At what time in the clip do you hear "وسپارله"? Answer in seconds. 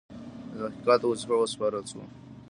1.37-1.85